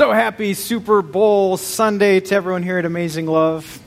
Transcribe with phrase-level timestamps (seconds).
[0.00, 3.78] So happy Super Bowl Sunday to everyone here at Amazing Love.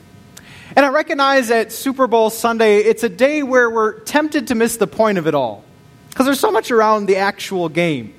[0.76, 4.78] And I recognize that Super Bowl Sunday, it's a day where we're tempted to miss
[4.78, 5.64] the point of it all.
[6.10, 8.14] Because there's so much around the actual game.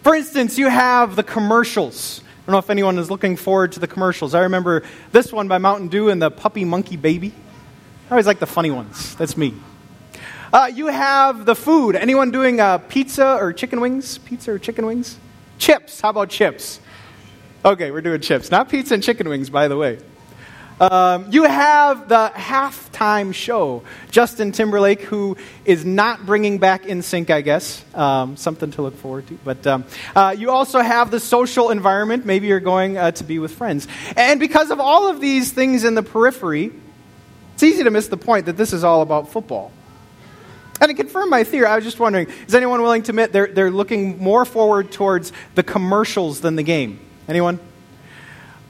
[0.00, 2.22] For instance, you have the commercials.
[2.24, 4.34] I don't know if anyone is looking forward to the commercials.
[4.34, 7.34] I remember this one by Mountain Dew and the puppy monkey baby.
[8.08, 9.14] I always like the funny ones.
[9.16, 9.52] That's me.
[10.54, 11.96] Uh, you have the food.
[11.96, 14.16] Anyone doing uh, pizza or chicken wings?
[14.16, 15.18] Pizza or chicken wings?
[15.58, 16.00] Chips.
[16.00, 16.80] How about chips?
[17.66, 18.48] Okay, we're doing chips.
[18.48, 19.98] Not pizza and chicken wings, by the way.
[20.80, 23.82] Um, you have the halftime show.
[24.12, 27.84] Justin Timberlake, who is not bringing back NSYNC, I guess.
[27.92, 29.34] Um, something to look forward to.
[29.44, 32.24] But um, uh, you also have the social environment.
[32.24, 33.88] Maybe you're going uh, to be with friends.
[34.16, 36.70] And because of all of these things in the periphery,
[37.54, 39.72] it's easy to miss the point that this is all about football.
[40.80, 43.48] And to confirm my theory, I was just wondering is anyone willing to admit they're,
[43.48, 47.00] they're looking more forward towards the commercials than the game?
[47.28, 47.58] Anyone?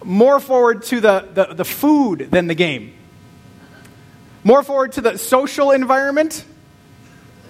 [0.05, 2.95] More forward to the, the, the food than the game.
[4.45, 6.45] More forward to the social environment.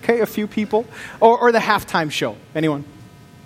[0.02, 0.86] Okay, a few people.
[1.20, 2.36] Or, or the halftime show.
[2.54, 2.84] Anyone?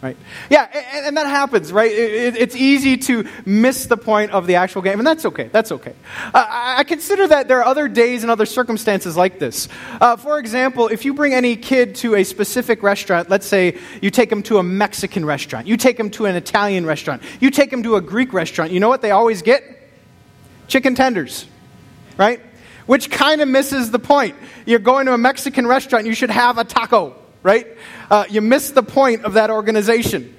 [0.03, 0.17] Right?
[0.49, 1.93] Yeah, and, and that happens, right?
[1.93, 5.49] It, it, it's easy to miss the point of the actual game, and that's okay.
[5.53, 5.95] That's okay.
[6.33, 9.69] Uh, I consider that there are other days and other circumstances like this.
[10.01, 14.11] Uh, for example, if you bring any kid to a specific restaurant, let's say you
[14.11, 17.71] take them to a Mexican restaurant, you take them to an Italian restaurant, you take
[17.71, 19.63] them to a Greek restaurant, you know what they always get?
[20.67, 21.47] Chicken tenders,
[22.17, 22.41] right?
[22.87, 24.35] Which kind of misses the point.
[24.65, 27.67] You're going to a Mexican restaurant, you should have a taco right?
[28.11, 30.35] Uh, you miss the point of that organization.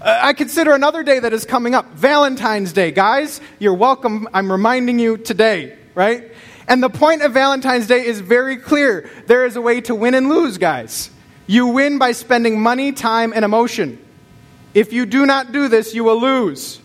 [0.00, 2.92] Uh, I consider another day that is coming up Valentine's Day.
[2.92, 4.28] Guys, you're welcome.
[4.32, 6.32] I'm reminding you today, right?
[6.68, 9.10] And the point of Valentine's Day is very clear.
[9.26, 11.10] There is a way to win and lose, guys.
[11.46, 13.98] You win by spending money, time, and emotion.
[14.74, 16.80] If you do not do this, you will lose.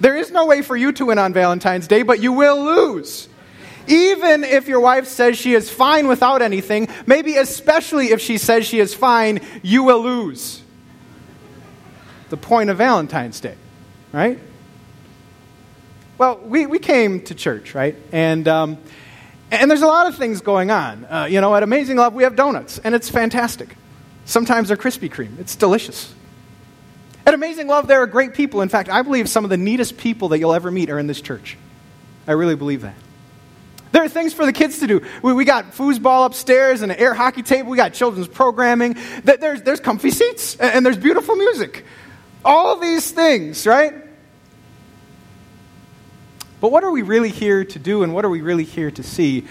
[0.00, 3.28] There is no way for you to win on Valentine's Day, but you will lose.
[3.88, 8.66] Even if your wife says she is fine without anything, maybe especially if she says
[8.66, 10.62] she is fine, you will lose.
[12.28, 13.54] The point of Valentine's Day,
[14.12, 14.38] right?
[16.18, 17.94] Well, we, we came to church, right?
[18.10, 18.78] And, um,
[19.50, 21.04] and there's a lot of things going on.
[21.04, 23.76] Uh, you know, at Amazing Love, we have donuts, and it's fantastic.
[24.24, 26.12] Sometimes they're Krispy Kreme, it's delicious.
[27.26, 28.60] At Amazing Love, there are great people.
[28.62, 31.06] In fact, I believe some of the neatest people that you'll ever meet are in
[31.06, 31.56] this church.
[32.26, 32.94] I really believe that.
[33.92, 35.02] There are things for the kids to do.
[35.22, 37.70] We, we got foosball upstairs and an air hockey table.
[37.70, 38.96] We got children's programming.
[39.24, 41.84] There's, there's comfy seats and there's beautiful music.
[42.44, 43.94] All these things, right?
[46.60, 49.02] But what are we really here to do and what are we really here to
[49.02, 49.46] see?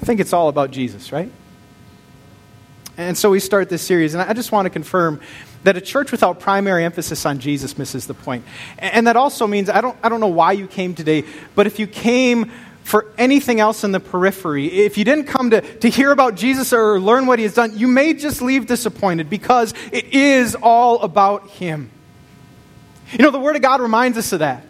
[0.00, 1.30] I think it's all about Jesus, right?
[2.96, 5.20] And so we start this series, and I just want to confirm
[5.64, 8.44] that a church without primary emphasis on Jesus misses the point.
[8.78, 11.78] And that also means I don't, I don't know why you came today, but if
[11.78, 12.52] you came
[12.84, 16.72] for anything else in the periphery, if you didn't come to, to hear about Jesus
[16.72, 21.00] or learn what he has done, you may just leave disappointed because it is all
[21.00, 21.90] about him.
[23.12, 24.64] You know, the Word of God reminds us of that.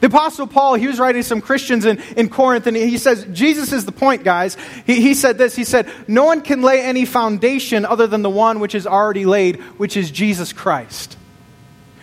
[0.00, 3.26] The Apostle Paul, he was writing to some Christians in, in Corinth, and he says,
[3.32, 4.56] Jesus is the point, guys.
[4.86, 8.30] He, he said this He said, No one can lay any foundation other than the
[8.30, 11.18] one which is already laid, which is Jesus Christ.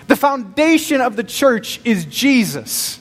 [0.07, 2.99] The foundation of the church is Jesus.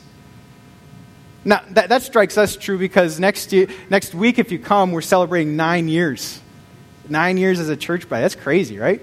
[1.45, 5.01] Now, that, that strikes us true because next, year, next week, if you come, we're
[5.01, 6.41] celebrating nine years.
[7.09, 8.23] Nine years as a church body.
[8.23, 9.01] That's crazy, right?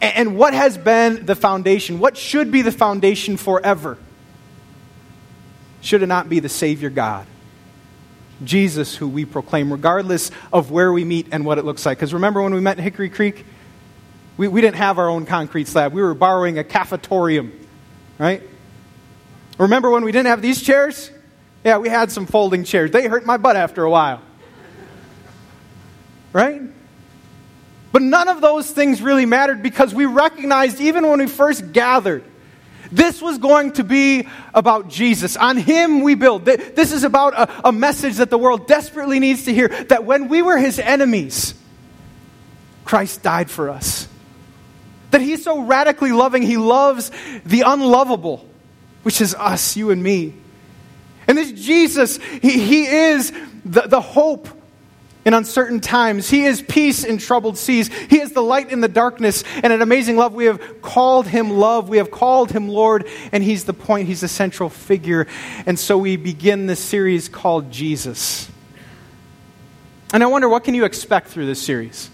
[0.00, 1.98] And, and what has been the foundation?
[1.98, 3.98] What should be the foundation forever?
[5.88, 7.26] Should it not be the Savior God?
[8.44, 11.96] Jesus, who we proclaim, regardless of where we meet and what it looks like.
[11.96, 13.46] Because remember when we met in Hickory Creek?
[14.36, 15.94] We, we didn't have our own concrete slab.
[15.94, 17.52] We were borrowing a cafetorium,
[18.18, 18.42] right?
[19.56, 21.10] Remember when we didn't have these chairs?
[21.64, 22.90] Yeah, we had some folding chairs.
[22.90, 24.20] They hurt my butt after a while.
[26.34, 26.60] Right?
[27.92, 32.24] But none of those things really mattered because we recognized, even when we first gathered,
[32.90, 35.36] this was going to be about Jesus.
[35.36, 36.44] On Him we build.
[36.44, 40.28] This is about a, a, message that the world desperately needs to hear that when
[40.28, 41.54] we were His enemies,
[42.84, 44.08] Christ died for us.
[45.10, 47.10] That He's so radically loving, He loves
[47.44, 48.46] the unlovable,
[49.02, 50.34] which is us, you and me.
[51.26, 53.32] And this Jesus, He, he is
[53.64, 54.48] the, the hope
[55.24, 56.30] in uncertain times.
[56.30, 57.88] He is peace in troubled seas.
[57.88, 59.44] He is the light in the darkness.
[59.62, 61.88] And an amazing love, we have called him love.
[61.88, 63.06] We have called him Lord.
[63.32, 65.26] And he's the point, he's the central figure.
[65.66, 68.50] And so we begin this series called Jesus.
[70.14, 72.08] And I wonder, what can you expect through this series?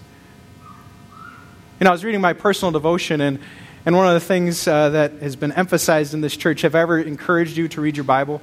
[1.79, 3.39] You know, I was reading my personal devotion, and,
[3.85, 6.81] And one of the things uh, that has been emphasized in this church, have I
[6.81, 8.39] ever encouraged you to read your Bible?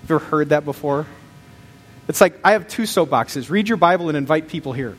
[0.00, 1.06] Have you ever heard that before?
[2.08, 4.96] It's like I have two soapboxes read your Bible and invite people here.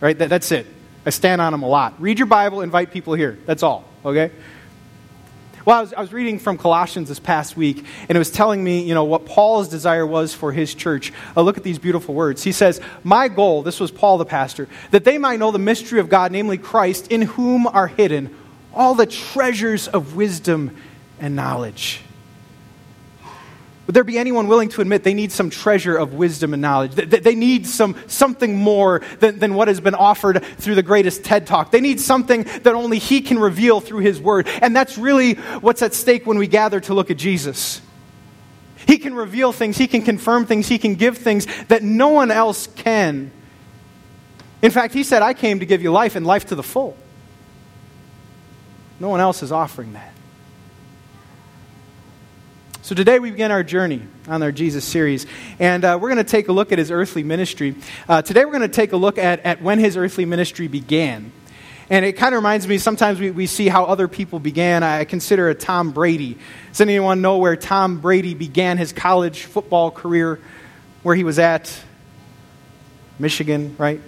[0.00, 0.18] Right?
[0.18, 0.66] That, that's it.
[1.04, 2.00] I stand on them a lot.
[2.00, 3.38] Read your Bible, invite people here.
[3.46, 3.84] That's all.
[4.04, 4.30] Okay?
[5.64, 8.64] Well, I was, I was, reading from Colossians this past week, and it was telling
[8.64, 11.12] me, you know, what Paul's desire was for his church.
[11.36, 12.42] Uh, look at these beautiful words.
[12.42, 16.00] He says, My goal, this was Paul the pastor, that they might know the mystery
[16.00, 18.34] of God, namely Christ, in whom are hidden
[18.72, 20.76] all the treasures of wisdom
[21.18, 22.02] and knowledge.
[23.90, 26.92] Would there be anyone willing to admit they need some treasure of wisdom and knowledge?
[26.94, 31.44] They need some, something more than, than what has been offered through the greatest TED
[31.44, 31.72] Talk.
[31.72, 34.46] They need something that only He can reveal through His Word.
[34.62, 37.80] And that's really what's at stake when we gather to look at Jesus.
[38.86, 42.30] He can reveal things, He can confirm things, He can give things that no one
[42.30, 43.32] else can.
[44.62, 46.96] In fact, He said, I came to give you life and life to the full.
[49.00, 50.14] No one else is offering that.
[52.90, 55.24] So today we begin our journey on our Jesus series,
[55.60, 57.76] and uh, we're going to take a look at his earthly ministry.
[58.08, 61.30] Uh, today we're going to take a look at, at when his earthly ministry began.
[61.88, 64.82] And it kind of reminds me, sometimes we, we see how other people began.
[64.82, 66.36] I consider a Tom Brady.
[66.70, 70.40] Does anyone know where Tom Brady began his college football career,
[71.04, 71.72] where he was at?
[73.20, 74.00] Michigan, right?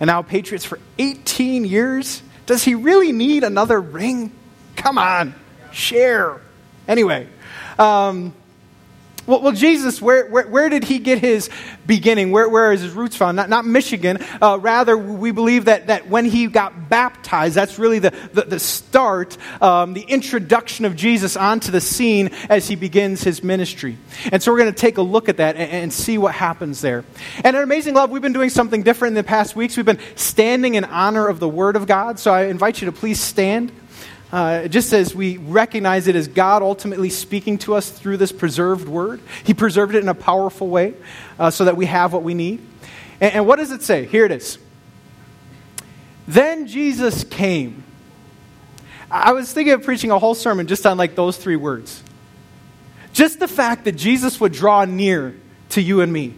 [0.00, 2.20] And now Patriots for 18 years?
[2.46, 4.32] Does he really need another ring?
[4.74, 5.36] Come on,
[5.70, 6.40] share.
[6.88, 7.28] Anyway,
[7.78, 8.34] um,
[9.24, 11.48] well, well, Jesus, where, where, where, did he get his
[11.86, 12.32] beginning?
[12.32, 13.36] Where, where is his roots found?
[13.36, 14.18] Not, not Michigan.
[14.40, 18.58] Uh, rather, we believe that, that when he got baptized, that's really the, the, the
[18.58, 23.96] start, um, the introduction of Jesus onto the scene as he begins his ministry.
[24.32, 26.80] And so we're going to take a look at that and, and see what happens
[26.80, 27.04] there.
[27.44, 29.76] And at Amazing Love, we've been doing something different in the past weeks.
[29.76, 32.18] We've been standing in honor of the Word of God.
[32.18, 33.70] So I invite you to please stand.
[34.32, 38.88] Uh, just as we recognize it as God ultimately speaking to us through this preserved
[38.88, 40.94] word, He preserved it in a powerful way
[41.38, 42.66] uh, so that we have what we need.
[43.20, 44.06] And, and what does it say?
[44.06, 44.58] Here it is.
[46.26, 47.84] Then Jesus came.
[49.10, 52.02] I was thinking of preaching a whole sermon just on like those three words.
[53.12, 55.36] Just the fact that Jesus would draw near
[55.70, 56.34] to you and me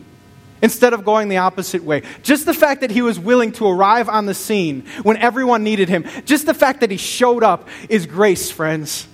[0.65, 2.01] instead of going the opposite way.
[2.23, 5.91] Just the fact that he was willing to arrive on the scene when everyone needed
[5.91, 9.07] him, just the fact that he showed up is grace, friends.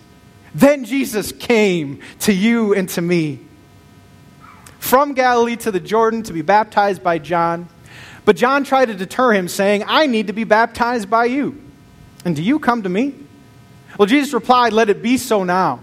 [0.55, 3.41] Then Jesus came to you and to me.
[4.79, 7.69] From Galilee to the Jordan to be baptized by John.
[8.25, 11.61] But John tried to deter him, saying, I need to be baptized by you.
[12.25, 13.17] And do you come to me?
[13.99, 15.81] Well, Jesus replied, Let it be so now.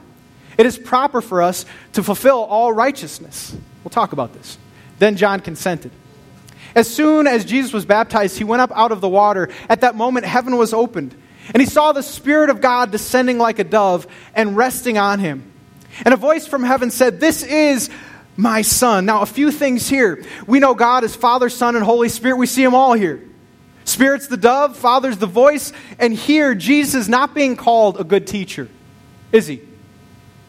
[0.57, 3.53] It is proper for us to fulfill all righteousness.
[3.83, 4.57] We'll talk about this.
[4.99, 5.91] Then John consented.
[6.75, 9.49] As soon as Jesus was baptized, he went up out of the water.
[9.69, 11.15] At that moment, heaven was opened,
[11.53, 15.51] and he saw the Spirit of God descending like a dove and resting on him.
[16.05, 17.89] And a voice from heaven said, This is
[18.35, 19.05] my Son.
[19.05, 20.23] Now, a few things here.
[20.45, 22.37] We know God is Father, Son, and Holy Spirit.
[22.37, 23.23] We see them all here.
[23.83, 28.27] Spirit's the dove, Father's the voice, and here Jesus is not being called a good
[28.27, 28.67] teacher,
[29.31, 29.61] is he?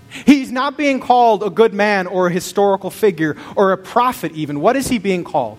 [0.08, 4.60] He's not being called a good man or a historical figure or a prophet, even.
[4.60, 5.58] What is he being called?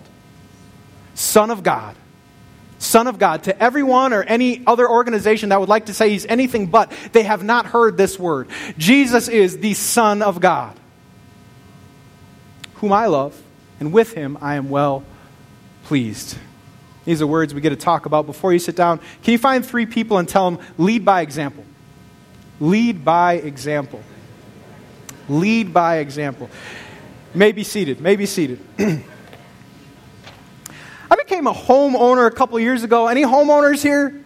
[1.14, 1.96] Son of God.
[2.78, 3.44] Son of God.
[3.44, 7.22] To everyone or any other organization that would like to say he's anything but, they
[7.22, 8.48] have not heard this word.
[8.78, 10.76] Jesus is the Son of God,
[12.76, 13.40] whom I love,
[13.78, 15.04] and with him I am well
[15.84, 16.36] pleased.
[17.04, 18.98] These are words we get to talk about before you sit down.
[19.22, 21.64] Can you find three people and tell them, lead by example?
[22.60, 24.02] Lead by example.
[25.30, 26.50] Lead by example.
[27.34, 28.00] May be seated.
[28.00, 28.58] May be seated.
[31.10, 33.06] I became a homeowner a couple years ago.
[33.06, 34.24] Any homeowners here?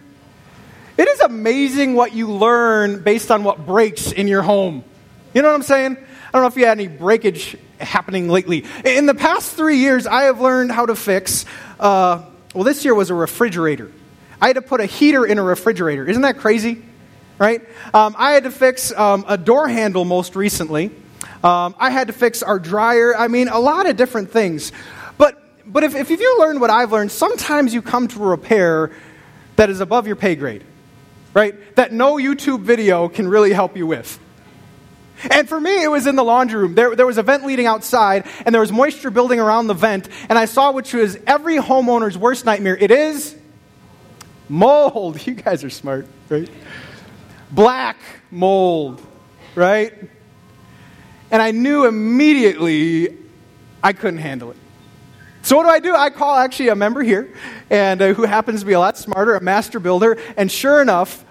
[0.97, 4.83] It is amazing what you learn based on what breaks in your home.
[5.35, 5.97] You know what I'm saying?
[5.97, 8.65] I don't know if you had any breakage happening lately.
[8.83, 11.45] In the past three years, I have learned how to fix,
[11.79, 12.23] uh,
[12.55, 13.91] well, this year was a refrigerator.
[14.41, 16.07] I had to put a heater in a refrigerator.
[16.07, 16.81] Isn't that crazy?
[17.37, 17.61] Right?
[17.93, 20.91] Um, I had to fix um, a door handle most recently.
[21.43, 23.15] Um, I had to fix our dryer.
[23.15, 24.71] I mean, a lot of different things.
[25.17, 28.91] But, but if, if you learn what I've learned, sometimes you come to a repair
[29.55, 30.63] that is above your pay grade,
[31.33, 31.75] right?
[31.75, 34.19] That no YouTube video can really help you with.
[35.29, 36.75] And for me, it was in the laundry room.
[36.75, 40.09] There, there was a vent leading outside, and there was moisture building around the vent,
[40.27, 42.75] and I saw which was every homeowner's worst nightmare.
[42.75, 43.35] It is
[44.49, 45.19] mold.
[45.25, 46.49] You guys are smart, right?
[47.51, 47.97] Black
[48.31, 49.01] mold,
[49.55, 49.93] right?
[51.31, 53.17] And I knew immediately
[53.83, 54.57] I couldn't handle it.
[55.41, 55.95] So what do I do?
[55.95, 57.31] I call actually a member here,
[57.69, 61.23] and uh, who happens to be a lot smarter, a master builder, and sure enough,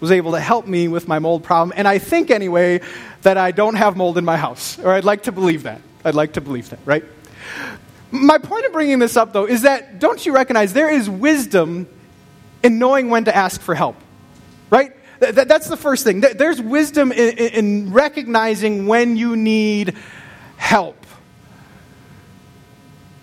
[0.00, 1.72] was able to help me with my mold problem.
[1.76, 2.80] And I think, anyway,
[3.22, 4.78] that I don't have mold in my house.
[4.80, 5.80] Or I'd like to believe that.
[6.04, 7.04] I'd like to believe that, right?
[8.10, 11.88] My point of bringing this up, though, is that don't you recognize there is wisdom
[12.62, 13.96] in knowing when to ask for help,
[14.68, 14.92] right?
[15.20, 16.20] That's the first thing.
[16.20, 19.96] There's wisdom in recognizing when you need
[20.56, 20.96] help.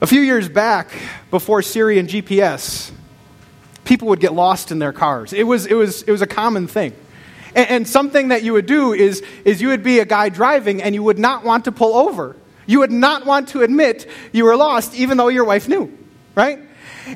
[0.02, 0.92] A few years back,
[1.30, 2.92] before Siri and GPS,
[3.84, 5.32] people would get lost in their cars.
[5.32, 6.94] It was, it was, it was a common thing.
[7.54, 10.82] And, and something that you would do is, is you would be a guy driving
[10.82, 12.36] and you would not want to pull over.
[12.66, 15.96] You would not want to admit you were lost, even though your wife knew,
[16.36, 16.60] right?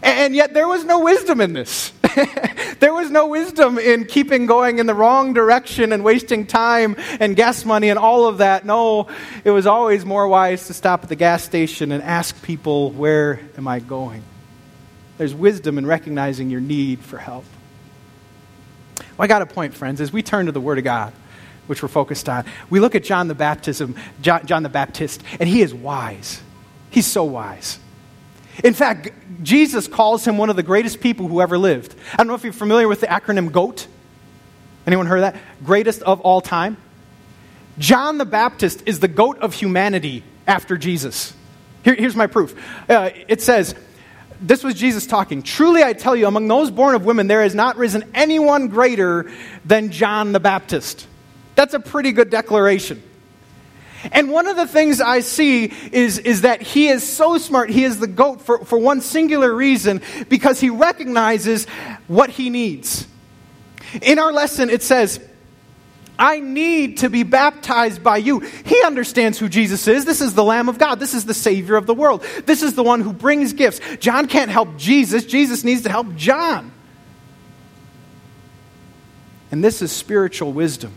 [0.04, 1.92] And yet there was no wisdom in this.
[2.80, 7.36] there was no wisdom in keeping going in the wrong direction and wasting time and
[7.36, 8.66] gas money and all of that.
[8.66, 9.08] No,
[9.44, 13.40] it was always more wise to stop at the gas station and ask people, Where
[13.58, 14.24] am I going?
[15.18, 17.46] There's wisdom in recognizing your need for help.
[18.98, 21.14] Well, I got a point, friends, as we turn to the Word of God,
[21.68, 22.46] which we're focused on.
[22.70, 26.42] We look at John the Baptism, John, John the Baptist, and he is wise.
[26.90, 27.80] He's so wise.
[28.64, 29.10] In fact,
[29.44, 31.96] Jesus calls him one of the greatest people who ever lived.
[32.14, 33.88] I don't know if you're familiar with the acronym GOAT.
[34.88, 35.36] Anyone heard that?
[35.64, 36.78] Greatest of all time.
[37.78, 41.34] John the Baptist is the goat of humanity after Jesus.
[41.84, 42.56] Here, here's my proof.
[42.90, 43.76] Uh, it says,
[44.42, 45.44] this was Jesus talking.
[45.44, 49.32] Truly I tell you, among those born of women, there has not risen anyone greater
[49.66, 51.08] than John the Baptist.
[51.56, 53.02] That's a pretty good declaration.
[54.12, 57.70] And one of the things I see is, is that he is so smart.
[57.70, 61.66] He is the goat for, for one singular reason because he recognizes
[62.08, 63.08] what he needs.
[64.02, 65.20] In our lesson, it says,
[66.18, 68.40] I need to be baptized by you.
[68.40, 70.06] He understands who Jesus is.
[70.06, 71.00] This is the Lamb of God.
[71.00, 72.24] This is the Savior of the world.
[72.46, 73.82] This is the one who brings gifts.
[74.00, 75.26] John can't help Jesus.
[75.26, 76.72] Jesus needs to help John.
[79.52, 80.94] And this is spiritual wisdom.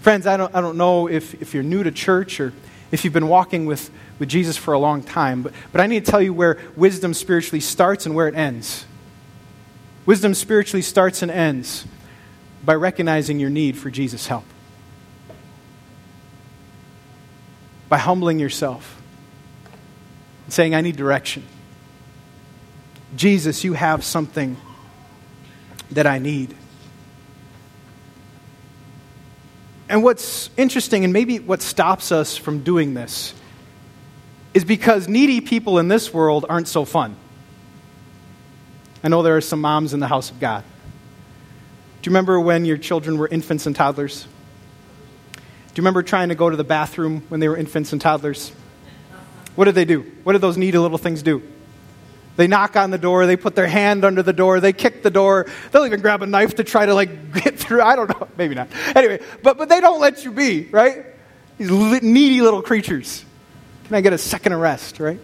[0.00, 2.54] Friends, I don't, I don't know if, if you're new to church or
[2.90, 6.04] if you've been walking with, with Jesus for a long time, but, but I need
[6.04, 8.86] to tell you where wisdom spiritually starts and where it ends.
[10.06, 11.86] Wisdom spiritually starts and ends
[12.64, 14.44] by recognizing your need for Jesus' help,
[17.88, 19.00] by humbling yourself
[20.44, 21.42] and saying, I need direction.
[23.16, 24.56] Jesus, you have something
[25.90, 26.56] that I need.
[29.90, 33.34] And what's interesting, and maybe what stops us from doing this,
[34.54, 37.16] is because needy people in this world aren't so fun.
[39.02, 40.62] I know there are some moms in the house of God.
[42.00, 44.28] Do you remember when your children were infants and toddlers?
[45.34, 45.40] Do
[45.74, 48.52] you remember trying to go to the bathroom when they were infants and toddlers?
[49.56, 50.02] What did they do?
[50.22, 51.42] What did those needy little things do?
[52.36, 55.10] They knock on the door, they put their hand under the door, they kick the
[55.10, 57.82] door, they'll even grab a knife to try to like get through.
[57.82, 58.68] I don't know, maybe not.
[58.94, 61.04] Anyway, but, but they don't let you be, right?
[61.58, 61.70] These
[62.02, 63.24] needy little creatures.
[63.84, 65.20] Can I get a second arrest, right?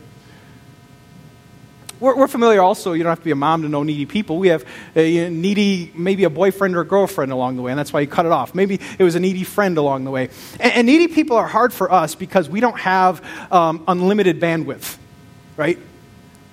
[1.98, 4.36] We're, we're, familiar also, you don't have to be a mom to know needy people.
[4.36, 7.92] We have a needy, maybe a boyfriend or a girlfriend along the way, and that's
[7.92, 8.54] why you cut it off.
[8.54, 10.28] Maybe it was a needy friend along the way.
[10.60, 14.98] And, and needy people are hard for us because we don't have um, unlimited bandwidth,
[15.56, 15.78] right?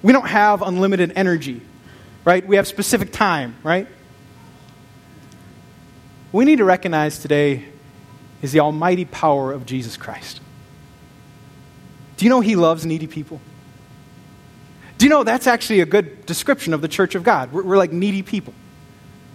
[0.04, 1.62] We don't have unlimited energy,
[2.26, 2.46] right?
[2.46, 3.88] We have specific time, right?
[6.34, 7.64] we need to recognize today
[8.42, 10.42] is the almighty power of Jesus Christ.
[12.18, 13.40] Do you know he loves needy people?
[14.98, 17.54] Do you know that's actually a good description of the church of God?
[17.54, 18.54] We're, we're like needy people.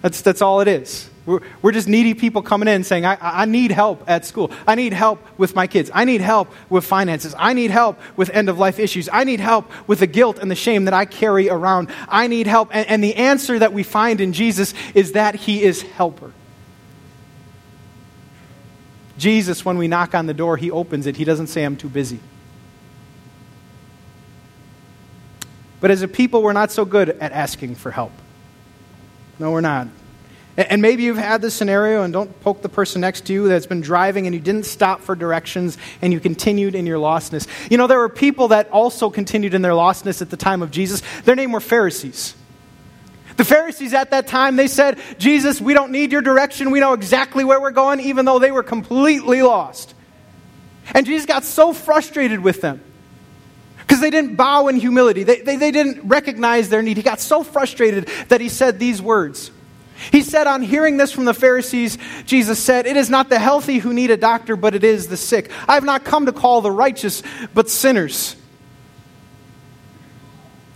[0.02, 1.08] That's, that's all it is.
[1.28, 4.50] We're, we're just needy people coming in saying, I, I need help at school.
[4.66, 5.90] I need help with my kids.
[5.92, 7.34] I need help with finances.
[7.36, 9.10] I need help with end of life issues.
[9.12, 11.90] I need help with the guilt and the shame that I carry around.
[12.08, 12.70] I need help.
[12.74, 16.32] And, and the answer that we find in Jesus is that He is helper.
[19.18, 21.18] Jesus, when we knock on the door, He opens it.
[21.18, 22.20] He doesn't say, I'm too busy.
[25.80, 28.12] But as a people, we're not so good at asking for help.
[29.38, 29.88] No, we're not.
[30.58, 33.66] And maybe you've had this scenario, and don't poke the person next to you that's
[33.66, 37.46] been driving and you didn't stop for directions and you continued in your lostness.
[37.70, 40.72] You know, there were people that also continued in their lostness at the time of
[40.72, 41.00] Jesus.
[41.24, 42.34] Their name were Pharisees.
[43.36, 46.72] The Pharisees at that time, they said, Jesus, we don't need your direction.
[46.72, 49.94] We know exactly where we're going, even though they were completely lost.
[50.92, 52.80] And Jesus got so frustrated with them
[53.78, 55.22] because they didn't bow in humility.
[55.22, 56.96] They, they, they didn't recognize their need.
[56.96, 59.52] He got so frustrated that he said these words
[60.12, 63.78] he said, on hearing this from the Pharisees, Jesus said, It is not the healthy
[63.78, 65.50] who need a doctor, but it is the sick.
[65.66, 68.36] I have not come to call the righteous, but sinners.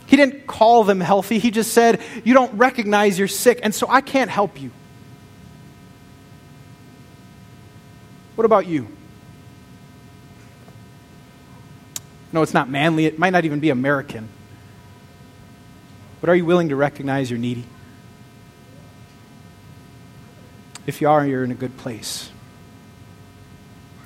[0.07, 1.39] He didn't call them healthy.
[1.39, 4.71] He just said, You don't recognize you're sick, and so I can't help you.
[8.35, 8.89] What about you?
[12.33, 13.07] No, it's not manly.
[13.07, 14.29] It might not even be American.
[16.21, 17.65] But are you willing to recognize you're needy?
[20.87, 22.31] If you are, you're in a good place.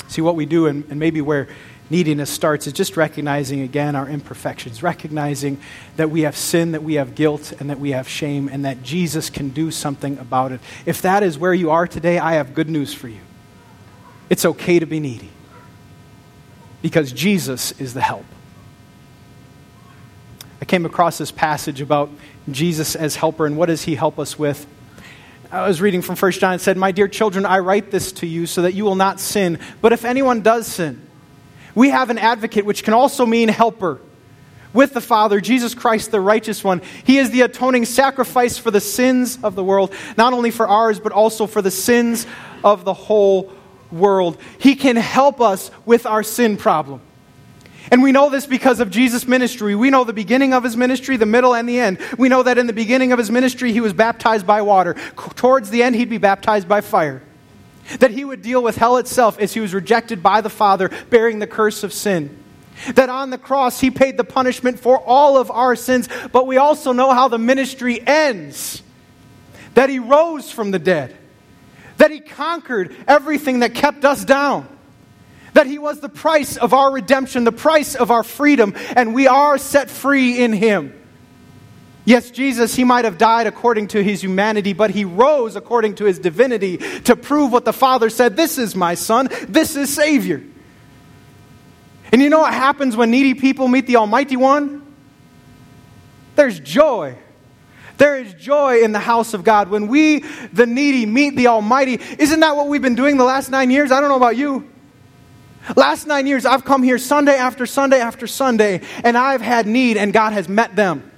[0.09, 1.49] See, what we do, and, and maybe where
[1.91, 5.59] neediness starts, is just recognizing again our imperfections, recognizing
[5.97, 8.83] that we have sin, that we have guilt, and that we have shame, and that
[8.83, 10.61] Jesus can do something about it.
[10.85, 13.21] If that is where you are today, I have good news for you.
[14.29, 15.31] It's okay to be needy
[16.83, 18.25] because Jesus is the help.
[20.61, 22.11] I came across this passage about
[22.51, 24.67] Jesus as helper, and what does he help us with?
[25.51, 26.55] I was reading from 1 John.
[26.55, 29.21] It said, My dear children, I write this to you so that you will not
[29.21, 29.59] sin.
[29.81, 31.07] But if anyone does sin,
[31.75, 34.01] we have an advocate, which can also mean helper,
[34.73, 36.83] with the Father, Jesus Christ, the righteous one.
[37.05, 41.01] He is the atoning sacrifice for the sins of the world, not only for ours,
[41.01, 42.27] but also for the sins
[42.65, 43.53] of the whole
[43.93, 44.39] world.
[44.59, 47.01] He can help us with our sin problem.
[47.91, 49.75] And we know this because of Jesus' ministry.
[49.75, 51.99] We know the beginning of his ministry, the middle, and the end.
[52.19, 54.95] We know that in the beginning of his ministry, he was baptized by water.
[55.37, 57.23] Towards the end, he'd be baptized by fire.
[58.01, 61.39] That he would deal with hell itself as he was rejected by the Father, bearing
[61.39, 62.43] the curse of sin.
[62.95, 66.09] That on the cross, he paid the punishment for all of our sins.
[66.33, 68.83] But we also know how the ministry ends.
[69.75, 71.17] That he rose from the dead.
[71.99, 74.76] That he conquered everything that kept us down
[75.57, 79.27] that He was the price of our redemption, the price of our freedom, and we
[79.27, 80.93] are set free in Him.
[82.05, 86.05] Yes, Jesus, He might have died according to His humanity, but He rose according to
[86.05, 90.43] His divinity to prove what the Father said this is my Son, this is Savior.
[92.13, 94.83] And you know what happens when needy people meet the Almighty One?
[96.35, 97.17] There's joy.
[97.97, 99.71] There is joy in the house of God.
[99.71, 100.19] When we,
[100.53, 103.91] the needy, meet the Almighty, isn't that what we've been doing the last nine years?
[103.91, 104.71] I don't know about you.
[105.75, 109.97] Last nine years, I've come here Sunday after Sunday after Sunday, and I've had need,
[109.97, 111.11] and God has met them.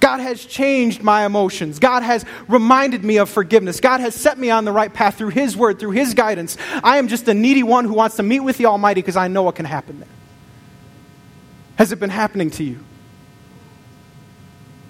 [0.00, 1.78] God has changed my emotions.
[1.78, 3.78] God has reminded me of forgiveness.
[3.78, 6.56] God has set me on the right path through His word, through His guidance.
[6.82, 9.28] I am just a needy one who wants to meet with the Almighty because I
[9.28, 10.08] know what can happen there.
[11.76, 12.80] Has it been happening to you?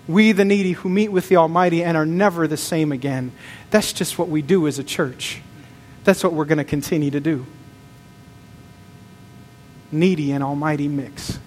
[0.09, 3.33] We, the needy, who meet with the Almighty and are never the same again.
[3.71, 5.43] That's just what we do as a church.
[6.05, 7.45] That's what we're going to continue to do
[9.93, 11.39] needy and almighty mix.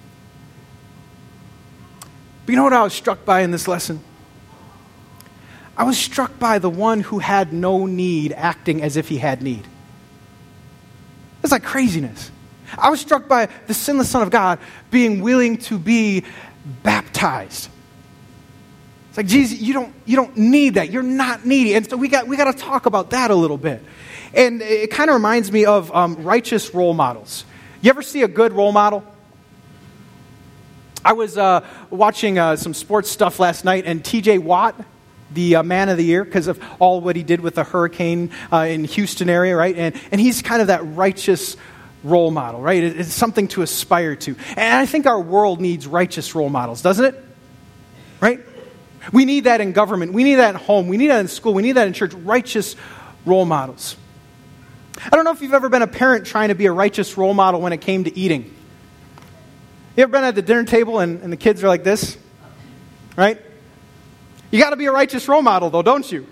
[2.46, 4.02] But you know what I was struck by in this lesson?
[5.78, 9.42] I was struck by the one who had no need acting as if he had
[9.42, 9.68] need.
[11.42, 12.32] That's like craziness.
[12.78, 16.24] I was struck by the sinless Son of God being willing to be
[16.84, 17.70] baptized.
[19.10, 20.92] It's like, Jesus, you don't, you don't need that.
[20.92, 21.74] You're not needy.
[21.76, 23.82] And so we got, we got to talk about that a little bit.
[24.34, 27.46] And it kind of reminds me of um, righteous role models.
[27.86, 29.04] You ever see a good role model?
[31.06, 34.74] I was uh, watching uh, some sports stuff last night, and TJ Watt,
[35.32, 38.32] the uh, man of the year, because of all what he did with the hurricane
[38.52, 39.78] uh, in Houston area, right?
[39.78, 41.58] And, and he's kind of that righteous
[42.04, 42.84] role model, right?
[42.84, 44.36] It, it's something to aspire to.
[44.58, 47.24] And I think our world needs righteous role models, doesn't it?
[48.20, 48.40] Right?
[49.14, 50.12] We need that in government.
[50.12, 50.88] We need that at home.
[50.88, 51.54] We need that in school.
[51.54, 52.16] We need that in church.
[52.16, 52.76] Righteous
[53.28, 53.96] role models.
[54.98, 57.34] I don't know if you've ever been a parent trying to be a righteous role
[57.34, 58.44] model when it came to eating.
[59.96, 62.18] You ever been at the dinner table and, and the kids are like this?
[63.16, 63.42] Right?
[64.52, 66.28] You got to be a righteous role model, though, don't you?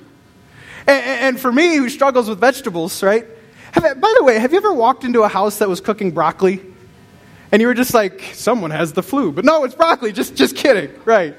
[0.87, 3.25] And, and for me, who struggles with vegetables, right?
[3.71, 6.61] Have, by the way, have you ever walked into a house that was cooking broccoli?
[7.51, 9.31] And you were just like, someone has the flu.
[9.31, 10.11] But no, it's broccoli.
[10.11, 10.91] Just, just kidding.
[11.05, 11.35] Right.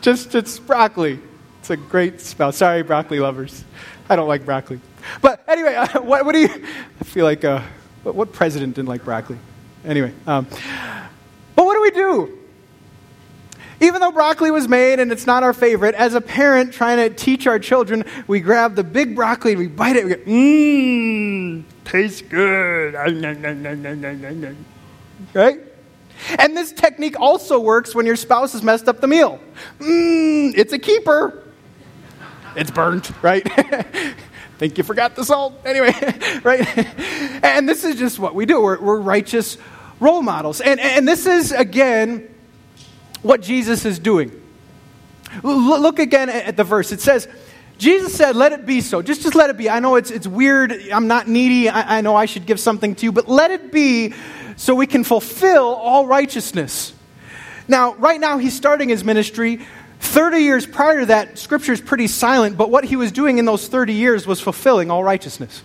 [0.00, 1.20] Just, it's broccoli.
[1.60, 2.52] It's a great smell.
[2.52, 3.64] Sorry, broccoli lovers.
[4.08, 4.80] I don't like broccoli.
[5.22, 6.48] But anyway, uh, what, what, do you?
[7.00, 7.62] I feel like uh,
[8.02, 9.38] what, what, president didn't like broccoli?
[9.84, 10.46] Anyway, um,
[11.54, 12.38] but what do we do?
[13.82, 17.14] Even though broccoli was made and it's not our favorite, as a parent trying to
[17.14, 20.04] teach our children, we grab the big broccoli and we bite it.
[20.04, 22.94] We go, mmm, tastes good.
[25.32, 25.60] Right?
[26.38, 29.40] And this technique also works when your spouse has messed up the meal.
[29.78, 31.44] Mmm, it's a keeper.
[32.56, 33.46] It's burnt, right?
[34.60, 35.54] think you forgot the salt.
[35.64, 35.90] Anyway,
[36.44, 36.60] right?
[37.42, 38.60] And this is just what we do.
[38.60, 39.56] We're, we're righteous
[40.00, 40.60] role models.
[40.60, 42.28] And, and this is, again,
[43.22, 44.38] what Jesus is doing.
[45.42, 46.92] Look again at the verse.
[46.92, 47.26] It says,
[47.78, 49.00] Jesus said, Let it be so.
[49.00, 49.70] Just, just let it be.
[49.70, 50.72] I know it's, it's weird.
[50.92, 51.70] I'm not needy.
[51.70, 54.12] I, I know I should give something to you, but let it be
[54.56, 56.92] so we can fulfill all righteousness.
[57.66, 59.60] Now, right now, he's starting his ministry.
[60.00, 63.44] 30 years prior to that, scripture is pretty silent, but what he was doing in
[63.44, 65.62] those 30 years was fulfilling all righteousness.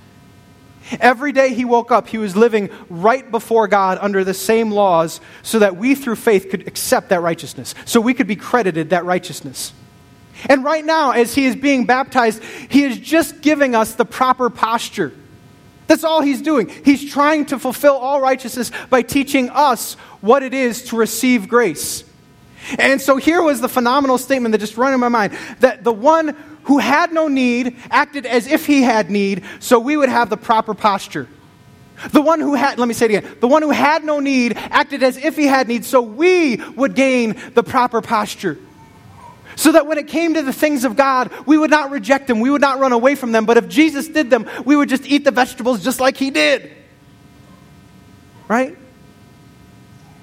[0.99, 5.19] Every day he woke up, he was living right before God under the same laws
[5.41, 9.05] so that we through faith could accept that righteousness, so we could be credited that
[9.05, 9.73] righteousness.
[10.47, 14.49] And right now, as he is being baptized, he is just giving us the proper
[14.49, 15.13] posture.
[15.87, 16.67] That's all he's doing.
[16.67, 22.03] He's trying to fulfill all righteousness by teaching us what it is to receive grace.
[22.79, 25.93] And so here was the phenomenal statement that just ran in my mind that the
[25.93, 30.29] one who had no need acted as if he had need, so we would have
[30.29, 31.27] the proper posture.
[32.11, 34.57] The one who had, let me say it again, the one who had no need
[34.57, 38.57] acted as if he had need, so we would gain the proper posture.
[39.55, 42.41] So that when it came to the things of God, we would not reject them,
[42.41, 45.05] we would not run away from them, but if Jesus did them, we would just
[45.05, 46.71] eat the vegetables just like he did.
[48.47, 48.77] Right?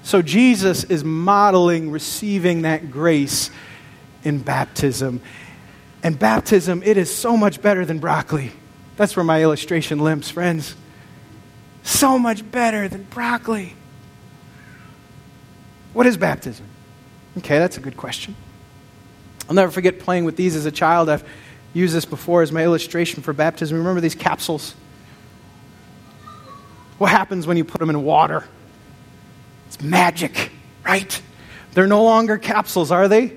[0.03, 3.49] So Jesus is modeling receiving that grace
[4.23, 5.21] in baptism.
[6.03, 8.51] And baptism, it is so much better than broccoli.
[8.97, 10.75] That's where my illustration limps, friends.
[11.83, 13.73] So much better than broccoli.
[15.93, 16.65] What is baptism?
[17.37, 18.35] Okay, that's a good question.
[19.47, 21.09] I'll never forget playing with these as a child.
[21.09, 21.23] I've
[21.73, 23.77] used this before as my illustration for baptism.
[23.77, 24.75] Remember these capsules?
[26.97, 28.43] What happens when you put them in water?
[29.73, 30.51] It's magic,
[30.85, 31.19] right?
[31.71, 33.35] They're no longer capsules, are they?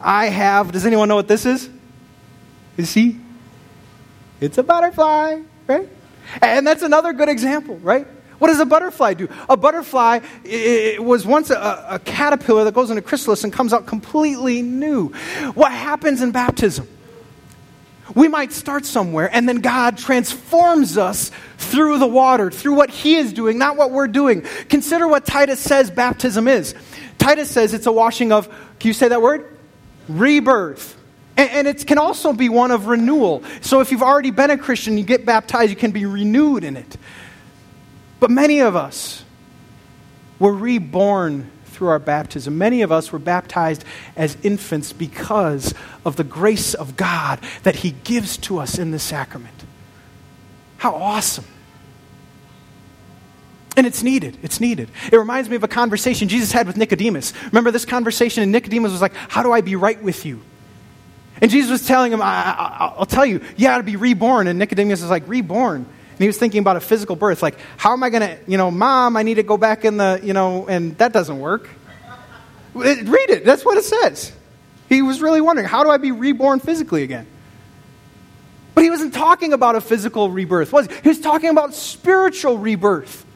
[0.00, 1.68] I have, does anyone know what this is?
[2.76, 3.18] You see?
[4.40, 5.88] It's a butterfly, right?
[6.40, 8.06] And that's another good example, right?
[8.38, 9.28] What does a butterfly do?
[9.48, 10.20] A butterfly
[11.00, 15.08] was once a, a caterpillar that goes into chrysalis and comes out completely new.
[15.54, 16.86] What happens in baptism?
[18.16, 23.16] We might start somewhere, and then God transforms us through the water, through what He
[23.16, 24.40] is doing, not what we're doing.
[24.70, 26.74] Consider what Titus says baptism is.
[27.18, 28.48] Titus says it's a washing of,
[28.80, 29.58] can you say that word?
[30.08, 30.96] Rebirth.
[31.36, 33.44] And, it can also be one of renewal.
[33.60, 36.78] So if you've already been a Christian, you get baptized, you can be renewed in
[36.78, 36.96] it.
[38.18, 39.22] But many of us
[40.38, 42.56] were reborn through our baptism.
[42.56, 43.84] Many of us were baptized
[44.16, 45.74] as infants because
[46.06, 49.64] of the grace of God that He gives to us in the sacrament.
[50.78, 51.44] How awesome!
[53.76, 54.38] And it's needed.
[54.42, 54.88] It's needed.
[55.12, 57.34] It reminds me of a conversation Jesus had with Nicodemus.
[57.44, 58.42] Remember this conversation?
[58.42, 60.40] And Nicodemus was like, How do I be right with you?
[61.42, 64.46] And Jesus was telling him, I, will tell you, you got to be reborn.
[64.46, 65.84] And Nicodemus was like, Reborn?
[66.16, 68.56] And he was thinking about a physical birth, like, how am I going to, you
[68.56, 71.68] know, mom, I need to go back in the, you know, and that doesn't work.
[72.72, 73.44] Read it.
[73.44, 74.32] That's what it says.
[74.88, 77.26] He was really wondering, how do I be reborn physically again?
[78.74, 80.94] But he wasn't talking about a physical rebirth, was he?
[81.02, 83.26] He was talking about spiritual rebirth.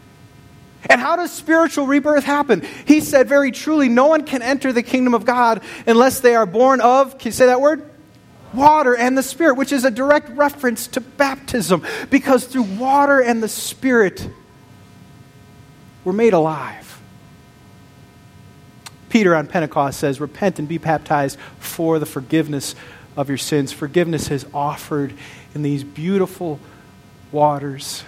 [0.89, 2.63] And how does spiritual rebirth happen?
[2.87, 6.47] He said very truly, no one can enter the kingdom of God unless they are
[6.47, 7.90] born of, can you say that word?
[8.53, 11.85] Water and the Spirit, which is a direct reference to baptism.
[12.11, 14.29] Because through water and the Spirit,
[16.05, 17.01] we're made alive.
[19.09, 22.75] Peter on Pentecost says, Repent and be baptized for the forgiveness
[23.17, 23.73] of your sins.
[23.73, 25.13] Forgiveness is offered
[25.55, 26.59] in these beautiful
[27.33, 28.05] waters.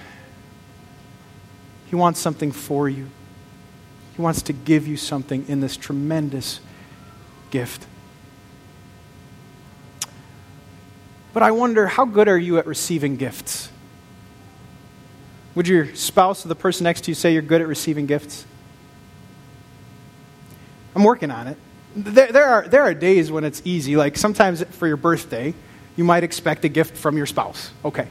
[1.87, 3.09] He wants something for you,
[4.17, 6.61] He wants to give you something in this tremendous
[7.51, 7.87] gift.
[11.33, 13.71] But I wonder, how good are you at receiving gifts?
[15.55, 18.47] Would your spouse or the person next to you say you're good at receiving gifts?
[20.95, 21.57] I'm working on it.
[21.95, 23.97] There, there, are, there are days when it's easy.
[23.97, 25.55] Like sometimes for your birthday,
[25.97, 27.71] you might expect a gift from your spouse.
[27.85, 28.09] Okay.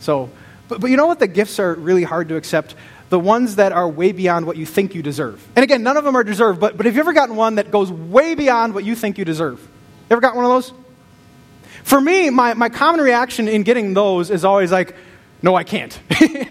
[0.00, 0.30] So,
[0.68, 1.18] but, but you know what?
[1.18, 2.74] The gifts are really hard to accept.
[3.08, 5.46] The ones that are way beyond what you think you deserve.
[5.56, 7.70] And again, none of them are deserved, but, but have you ever gotten one that
[7.70, 9.60] goes way beyond what you think you deserve?
[9.60, 10.72] You ever got one of those?
[11.86, 14.96] For me, my, my common reaction in getting those is always like,
[15.40, 15.96] no, I can't.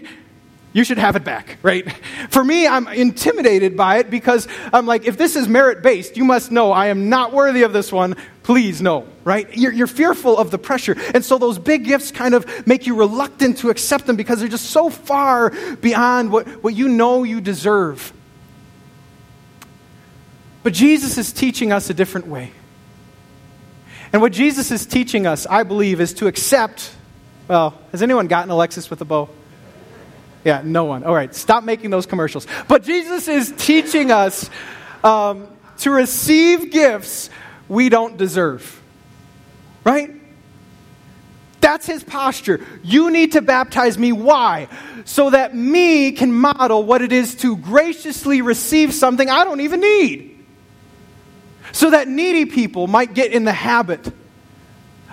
[0.72, 1.92] you should have it back, right?
[2.30, 6.24] For me, I'm intimidated by it because I'm like, if this is merit based, you
[6.24, 8.16] must know I am not worthy of this one.
[8.44, 9.46] Please, no, right?
[9.54, 10.96] You're, you're, fearful of the pressure.
[11.12, 14.48] And so those big gifts kind of make you reluctant to accept them because they're
[14.48, 18.10] just so far beyond what, what you know you deserve.
[20.62, 22.52] But Jesus is teaching us a different way.
[24.12, 26.92] And what Jesus is teaching us, I believe, is to accept.
[27.48, 29.28] Well, has anyone gotten a Lexus with a bow?
[30.44, 31.02] Yeah, no one.
[31.02, 32.46] All right, stop making those commercials.
[32.68, 34.48] But Jesus is teaching us
[35.02, 37.30] um, to receive gifts
[37.68, 38.80] we don't deserve.
[39.84, 40.12] Right?
[41.60, 42.64] That's his posture.
[42.84, 44.12] You need to baptize me.
[44.12, 44.68] Why?
[45.04, 49.80] So that me can model what it is to graciously receive something I don't even
[49.80, 50.35] need.
[51.76, 54.10] So that needy people might get in the habit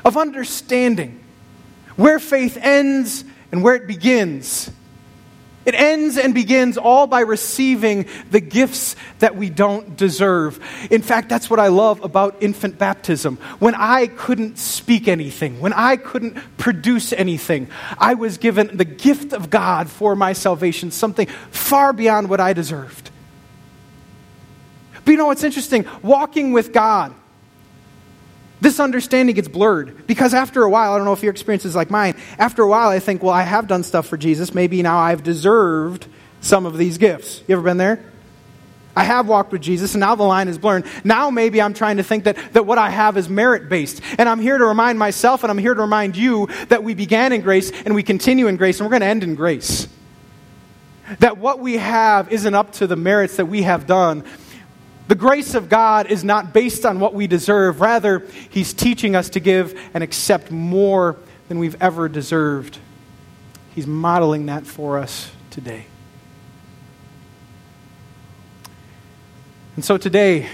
[0.06, 1.22] of understanding
[1.98, 4.72] where faith ends and where it begins.
[5.66, 10.58] It ends and begins all by receiving the gifts that we don't deserve.
[10.90, 13.36] In fact, that's what I love about infant baptism.
[13.60, 19.34] When I couldn't speak anything, when I couldn't produce anything, I was given the gift
[19.34, 23.10] of God for my salvation, something far beyond what I deserved.
[25.06, 25.86] But you know what's interesting?
[26.02, 27.14] Walking with God
[28.64, 31.76] this understanding gets blurred because after a while, I don't know if your experience is
[31.76, 34.54] like mine, after a while I think, well, I have done stuff for Jesus.
[34.54, 36.08] Maybe now I've deserved
[36.40, 37.44] some of these gifts.
[37.46, 38.04] You ever been there?
[38.96, 40.86] I have walked with Jesus, and now the line is blurred.
[41.04, 44.02] Now maybe I'm trying to think that, that what I have is merit based.
[44.18, 47.34] And I'm here to remind myself, and I'm here to remind you that we began
[47.34, 49.90] in grace, and we continue in grace, and we're going to end in grace.
[51.20, 54.24] That what we have isn't up to the merits that we have done,
[55.08, 57.82] the grace of God is not based on what we deserve.
[57.82, 61.18] Rather, He's teaching us to give and accept more
[61.50, 62.78] than we've ever deserved.
[63.76, 65.86] He's modeling that for us today.
[69.76, 70.48] And so today,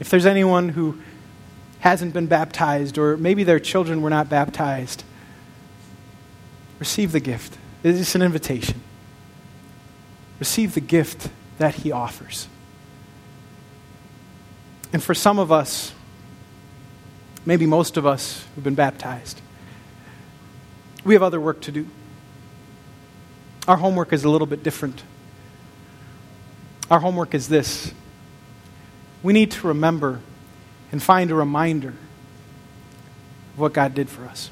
[0.00, 0.98] if there's anyone who
[1.80, 5.04] hasn't been baptized, or maybe their children were not baptized,
[6.78, 7.56] receive the gift.
[7.82, 8.80] It is an invitation.
[10.40, 12.48] Receive the gift that He offers.
[14.92, 15.92] And for some of us,
[17.44, 19.40] maybe most of us who've been baptized,
[21.04, 21.86] we have other work to do.
[23.68, 25.02] Our homework is a little bit different.
[26.90, 27.92] Our homework is this
[29.22, 30.20] we need to remember
[30.92, 34.50] and find a reminder of what God did for us.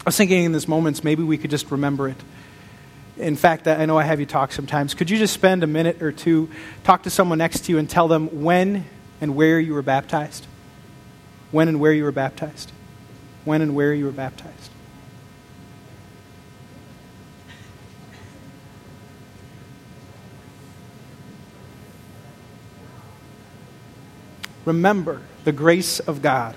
[0.00, 2.16] I was thinking in these moments, maybe we could just remember it
[3.16, 4.94] in fact, I know I have you talk sometimes.
[4.94, 6.50] Could you just spend a minute or two,
[6.84, 8.84] talk to someone next to you, and tell them when
[9.20, 10.46] and where you were baptized?
[11.50, 12.72] When and where you were baptized?
[13.44, 14.70] When and where you were baptized?
[24.66, 26.56] Remember the grace of God.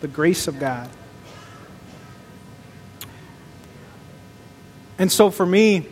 [0.00, 0.88] The grace of God.
[4.98, 5.86] And so for me,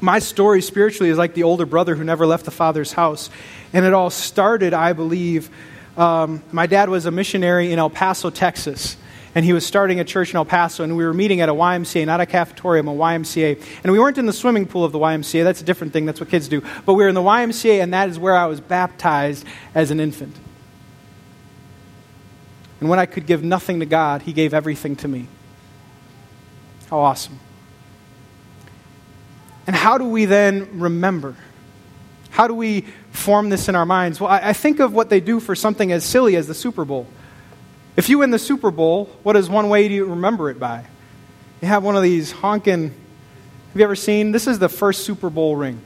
[0.00, 3.30] my story spiritually is like the older brother who never left the father's house.
[3.72, 5.48] And it all started, I believe.
[5.96, 8.96] Um, my dad was a missionary in El Paso, Texas.
[9.34, 11.54] And he was starting a church in El Paso, and we were meeting at a
[11.54, 13.62] YMCA, not a cafetorium, a YMCA.
[13.82, 15.42] And we weren't in the swimming pool of the YMCA.
[15.42, 16.04] That's a different thing.
[16.04, 16.62] That's what kids do.
[16.84, 20.00] But we were in the YMCA, and that is where I was baptized as an
[20.00, 20.36] infant.
[22.80, 25.28] And when I could give nothing to God, He gave everything to me.
[26.92, 27.40] How awesome.
[29.66, 31.36] And how do we then remember?
[32.28, 34.20] How do we form this in our minds?
[34.20, 36.84] Well, I, I think of what they do for something as silly as the Super
[36.84, 37.06] Bowl.
[37.96, 40.84] If you win the Super Bowl, what is one way to remember it by?
[41.62, 42.88] You have one of these honking.
[42.88, 42.92] Have
[43.74, 44.30] you ever seen?
[44.30, 45.80] This is the first Super Bowl ring.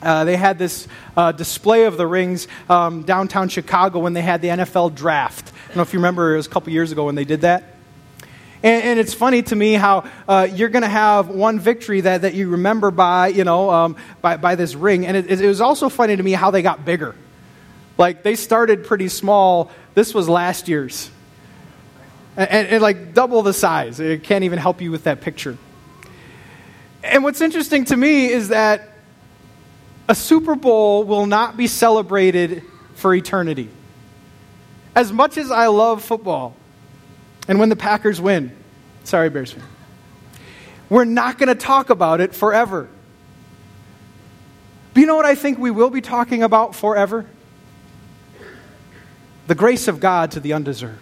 [0.00, 4.40] Uh, they had this uh, display of the rings um, downtown Chicago when they had
[4.40, 5.48] the NFL draft.
[5.48, 7.40] I don't know if you remember, it was a couple years ago when they did
[7.40, 7.71] that.
[8.62, 12.22] And, and it's funny to me how uh, you're going to have one victory that,
[12.22, 15.04] that you remember by, you know, um, by, by this ring.
[15.04, 17.14] And it, it was also funny to me how they got bigger.
[17.98, 19.72] Like, they started pretty small.
[19.94, 21.10] This was last year's.
[22.36, 23.98] And, and, and, like double the size.
[23.98, 25.58] It can't even help you with that picture.
[27.02, 28.90] And what's interesting to me is that
[30.08, 32.62] a Super Bowl will not be celebrated
[32.94, 33.68] for eternity.
[34.94, 36.54] As much as I love football,
[37.48, 38.56] and when the Packers win.
[39.04, 39.64] Sorry, Bears fan.
[40.88, 42.88] We're not going to talk about it forever.
[44.94, 47.26] But you know what I think we will be talking about forever?
[49.46, 51.01] The grace of God to the undeserved.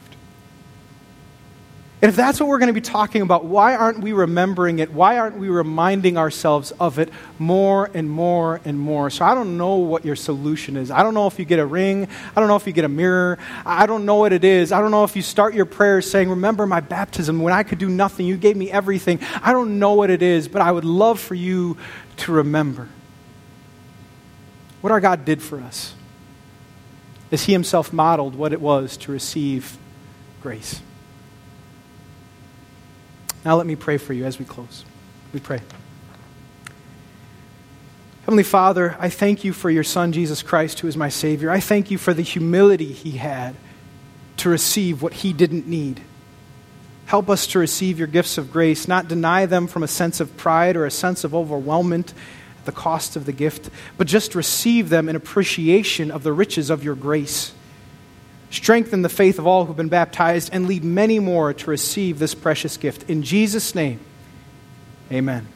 [2.03, 4.91] And if that's what we're going to be talking about, why aren't we remembering it?
[4.91, 9.11] Why aren't we reminding ourselves of it more and more and more?
[9.11, 10.91] So I don't know what your solution is.
[10.91, 12.09] I don't know if you get a ring.
[12.35, 13.39] I don't know if you get a mirror.
[13.67, 14.73] I don't know what it is.
[14.73, 17.79] I don't know if you start your prayers saying, Remember my baptism when I could
[17.79, 18.25] do nothing.
[18.25, 19.21] You gave me everything.
[19.43, 21.77] I don't know what it is, but I would love for you
[22.19, 22.89] to remember
[24.81, 25.93] what our God did for us
[27.31, 29.77] as He Himself modeled what it was to receive
[30.41, 30.81] grace.
[33.44, 34.85] Now let me pray for you as we close.
[35.33, 35.61] We pray.
[38.22, 41.50] Heavenly Father, I thank you for your Son, Jesus Christ, who is my Savior.
[41.50, 43.57] I thank you for the humility he had
[44.37, 46.00] to receive what he didn't need.
[47.07, 50.37] Help us to receive your gifts of grace, not deny them from a sense of
[50.37, 52.12] pride or a sense of overwhelmment
[52.59, 56.70] at the cost of the gift, but just receive them in appreciation of the riches
[56.70, 57.53] of your grace.
[58.51, 62.35] Strengthen the faith of all who've been baptized and lead many more to receive this
[62.35, 63.09] precious gift.
[63.09, 64.01] In Jesus' name,
[65.11, 65.47] amen.